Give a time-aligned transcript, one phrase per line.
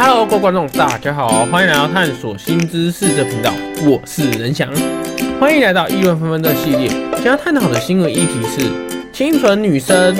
[0.00, 3.52] Hello，各位观众，大家好，欢迎来到探索新知识的频道，
[3.84, 4.68] 我是仁翔，
[5.40, 6.88] 欢迎来到议论纷纷的系列。
[7.16, 8.70] 将要探讨的新闻议题是：
[9.12, 10.16] 清纯女生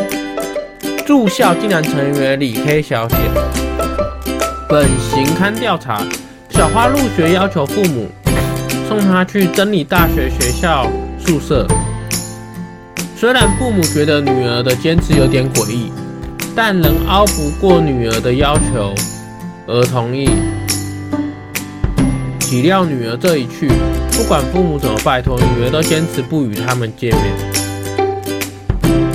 [1.06, 3.14] 住校竟然成为李 K 小姐。
[4.68, 6.02] 本行刊调查，
[6.50, 8.08] 小花入学要求父母
[8.88, 10.90] 送她去真理大学学校
[11.24, 11.64] 宿舍。
[13.14, 15.92] 虽然父母觉得女儿的坚持有点诡异，
[16.56, 18.92] 但仍拗不过女儿的要求。
[19.70, 20.30] 而同意
[22.40, 23.68] 岂料女儿这一去，
[24.12, 27.24] 不管父母怎么拜托，女儿都坚持不与他们见面。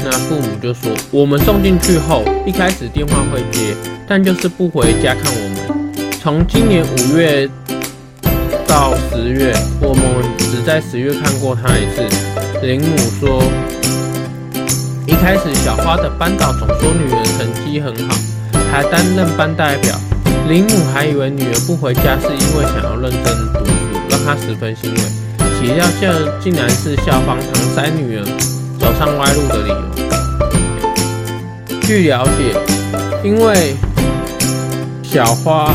[0.06, 3.76] 那父母就说：“我们送进去后，一开始电话会接，
[4.08, 5.92] 但就是不回家看我们。
[6.22, 7.50] 从今年五月
[8.68, 10.06] 到十月，我们
[10.38, 12.06] 只在十月看过她一次。”
[12.62, 13.42] 林母说
[15.08, 18.16] ：“一开始小花的班导总说女儿成绩很好，
[18.72, 20.00] 还担任班代表。”
[20.50, 23.72] 林母还以为女儿不回家是因为想要认真读书，
[24.10, 25.00] 让她十分欣慰。
[25.58, 28.26] 岂料这竟然是校方搪塞女儿
[28.78, 29.76] 走上歪路的理由。
[31.82, 32.56] 据了解，
[33.24, 33.76] 因为
[35.02, 35.74] 小花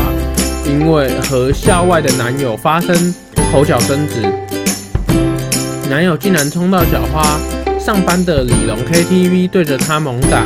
[0.65, 3.13] 因为和校外的男友发生
[3.51, 4.21] 口角争执，
[5.89, 7.39] 男友竟然冲到小花
[7.79, 10.45] 上班的理容 KTV，对着她猛打，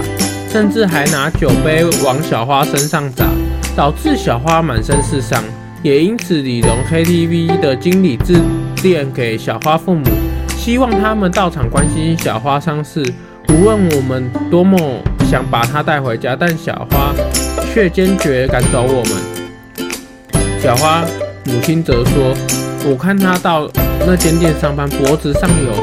[0.50, 3.26] 甚至还拿酒杯往小花身上砸。
[3.76, 5.44] 导致小花满身是伤，
[5.82, 8.40] 也因此李荣 KTV 的经理致
[8.82, 10.04] 电给小花父母，
[10.56, 13.04] 希望他们到场关心小花伤势。
[13.50, 14.78] 无论我们多么
[15.28, 17.14] 想把她带回家，但小花
[17.74, 19.92] 却坚决赶走我们。
[20.62, 21.04] 小花
[21.46, 22.34] 母亲则说
[22.86, 23.68] ：“我看她到
[24.06, 25.74] 那间店上班，脖子上有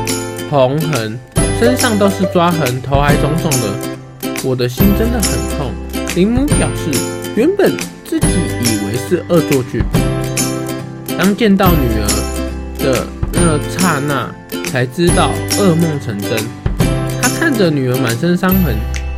[0.49, 1.19] 红痕，
[1.59, 5.73] 身上都是抓痕，头还肿肿的，我的心真的很痛。”
[6.15, 7.20] 林母表示。
[7.37, 9.83] 原本自己以为是恶作剧，
[11.17, 12.07] 当见到女儿
[12.79, 14.29] 的那刹那，
[14.65, 16.33] 才知道噩梦成真。
[17.23, 18.75] 他看着女儿满身伤痕，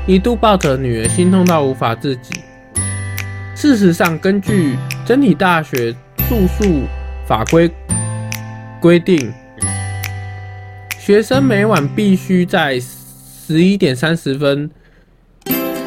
[0.07, 2.43] 一度抱着女儿，心痛到无法自己。
[3.55, 4.77] 事实上，根据
[5.07, 5.93] 真理大学
[6.29, 6.83] 住宿
[7.27, 7.71] 法规
[8.79, 9.33] 规定，
[10.99, 14.71] 学生每晚必须在十一点三十分。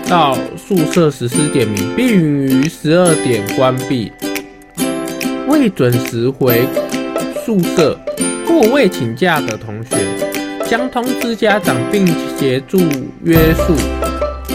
[0.08, 4.12] 到宿舍实施点名，并于十二点关闭。
[5.48, 6.68] 未准时回
[7.44, 8.00] 宿舍
[8.46, 9.98] 或未请假的同学，
[10.68, 12.06] 将通知家长并
[12.38, 12.80] 协助
[13.24, 13.76] 约束。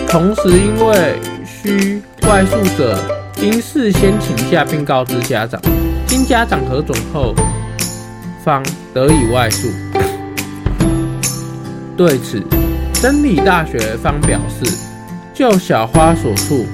[0.08, 2.96] 同时，因为需外宿者
[3.42, 5.60] 应事先请假并告知家长，
[6.06, 7.34] 经家长核准后，
[8.44, 8.62] 方
[8.94, 9.68] 得以外宿。
[11.96, 12.40] 对此，
[12.94, 14.89] 真理大学方表示。
[15.40, 16.66] 就小花所述，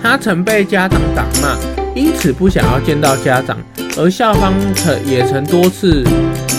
[0.00, 1.58] 她曾被家长打骂，
[1.92, 3.58] 因此不想要见到家长，
[3.96, 6.04] 而校方曾也曾多次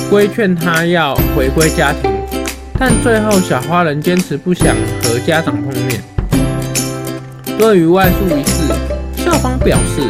[0.10, 2.12] 规劝她要回归家庭，
[2.78, 6.04] 但最后小花仍坚持不想和家长碰面。
[7.58, 8.74] 对于外宿一事，
[9.24, 10.02] 校方表示，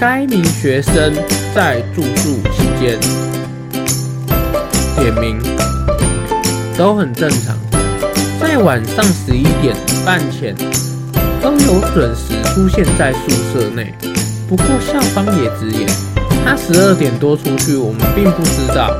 [0.00, 1.12] 该名学生
[1.54, 2.98] 在住宿期间
[4.98, 5.38] 点名
[6.78, 7.54] 都很正常。
[8.58, 10.54] 晚上十一点半前
[11.42, 13.92] 都有准时出现在宿舍内。
[14.48, 15.88] 不过校方也直言，
[16.44, 18.96] 他十二点多出去，我们并不知道。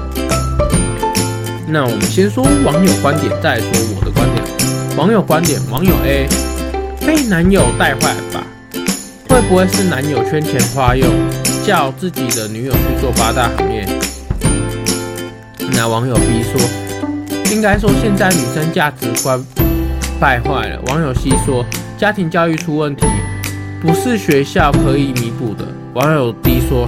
[1.67, 4.97] 那我们先说网友观点，再说我的观点。
[4.97, 6.29] 网友观点，网友 A
[7.07, 8.47] 被男友带坏吧？
[9.29, 11.09] 会不会是男友圈钱花用，
[11.65, 13.87] 叫自己的女友去做八大行业？
[15.73, 16.86] 那网友 B 说。
[17.53, 19.43] 应该说，现在女生价值观
[20.21, 20.81] 败坏了。
[20.89, 21.65] 网友 C 说，
[21.97, 23.07] 家庭教育出问题，
[23.81, 25.65] 不是学校可以弥补的。
[25.95, 26.87] 网友 D 说，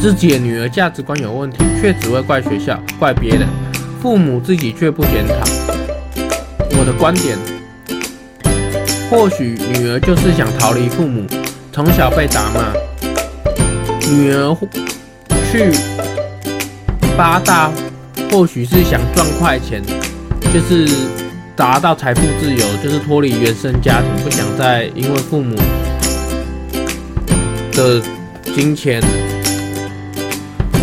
[0.00, 3.46] 自己的女儿价值观有问题，却只会怪学校、怪别人，
[4.00, 5.34] 父母自己却不检讨。
[6.78, 7.36] 我的观点，
[9.10, 11.26] 或许女儿就是想逃离父母，
[11.72, 12.72] 从小被打骂，
[14.08, 14.56] 女儿
[15.50, 15.72] 去
[17.16, 17.70] 八大。
[18.30, 19.82] 或许是想赚快钱，
[20.52, 20.86] 就是
[21.56, 25.56] 达到财富自由，就是脱离原生家庭，不想再因为父母
[27.72, 28.00] 的
[28.54, 29.00] 金钱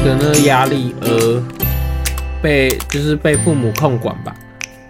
[0.04, 1.44] 的那个压力而
[2.42, 4.36] 被，就是被父母控管吧。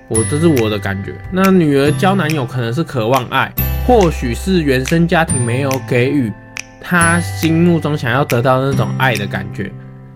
[0.07, 1.13] 我这是我的感觉。
[1.31, 3.51] 那女儿交男友可能是渴望爱，
[3.87, 6.31] 或许是原生家庭没有给予
[6.79, 9.71] 她心目中想要得到那种爱的感觉，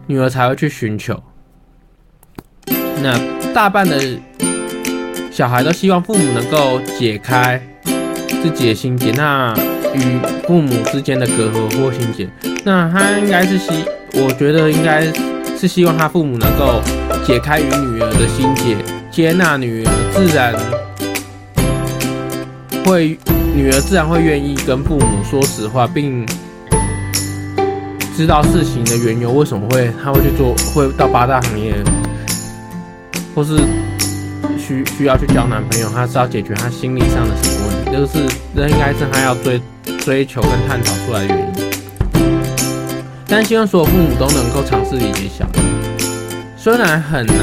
[0.06, 1.22] 女儿才会去寻求。
[3.02, 3.18] 那
[3.54, 3.98] 大半的
[5.32, 7.62] 小孩都希望父母能够解开
[8.42, 9.54] 自己的心结，那
[9.94, 12.28] 与父母之间的隔阂或心结，
[12.64, 13.72] 那他应该是希，
[14.14, 15.12] 我觉得应该
[15.58, 16.82] 是希望他父母能够
[17.26, 18.76] 解开与女儿的心结，
[19.10, 20.54] 接纳女儿，自然
[22.86, 23.18] 会
[23.56, 26.26] 女儿自然会愿意跟父母说实话，并
[28.16, 31.74] 知道事情的缘由，为什么会他会去做，会到八大行业，
[33.36, 33.60] 或是。
[34.58, 37.92] 需需要去交男朋友，他是要解决他心理上的什么问题？
[37.92, 39.60] 这个是这应该是他要追
[39.98, 41.72] 追求跟探讨出来的原因。
[43.28, 45.62] 但希望所有父母都能够尝试理解小孩，
[46.56, 47.36] 虽然很难，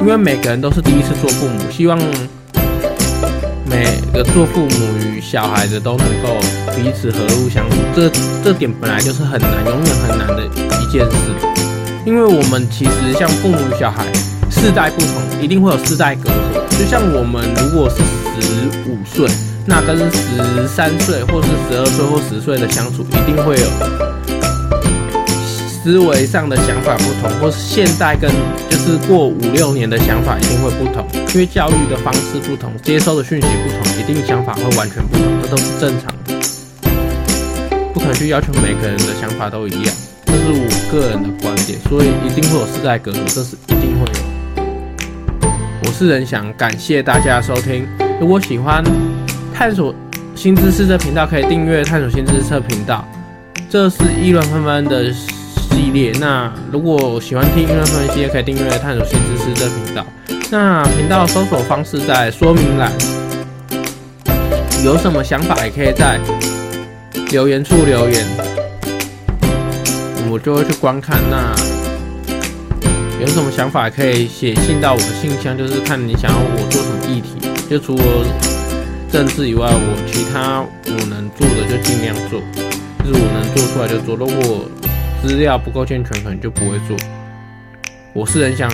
[0.00, 1.70] 因为每个人都是第一次做父母。
[1.70, 1.98] 希望
[3.66, 6.38] 每个做父母与小孩的都能够
[6.76, 7.76] 彼此和睦相处。
[7.96, 8.08] 这
[8.44, 10.44] 这点本来就是很难，永远很难的
[10.80, 11.16] 一件事。
[12.06, 14.06] 因为我们其实像父母与小孩。
[14.54, 16.78] 世代不同，一定会有世代隔阂。
[16.78, 17.96] 就像我们如果是
[18.40, 19.28] 十五岁，
[19.66, 23.66] 那跟十三岁或是十二岁或十岁的相处，一定会有
[25.82, 28.30] 思维上的想法不同，或是现在跟
[28.70, 36.34] 就是过五六年的想法一定会不同，因为教育的方式不同，接收的讯息不同，一定想法会完全不同，这都是正常的。
[37.92, 39.94] 不可去要求每个人的想法都一样，
[40.26, 44.23] 这是我个人的观点，所以一定会有世代隔阂，这是一定会有。
[45.86, 47.86] 我是仁翔，感谢大家收听。
[48.18, 48.82] 如果喜欢
[49.52, 49.94] 探索
[50.34, 53.06] 新知识的频道，可以订阅探索新知识这频道。
[53.68, 56.10] 这是议论纷纷的系列。
[56.18, 60.06] 那如果喜欢听议论纷纷系列，可以订阅探索新知识的频道。
[60.50, 62.90] 那频道搜索方式在说明栏。
[64.82, 66.18] 有什么想法，也可以在
[67.30, 68.26] 留言处留言，
[70.30, 71.18] 我就会去观看。
[71.30, 71.83] 那。
[73.20, 77.48] 有什么想法可以写信到我的信箱，就是看你想要我做什么议题。
[77.70, 78.02] 就除了
[79.10, 82.40] 政治以外，我其他我能做的就尽量做，
[83.04, 84.16] 就是我能做出来就做。
[84.16, 84.68] 如果
[85.22, 86.96] 资料不够健全，可能就不会做。
[88.12, 88.70] 我是仁翔，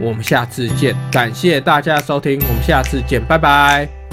[0.00, 0.94] 我们下次见。
[1.12, 4.03] 感谢大家收听，我们下次见，拜拜。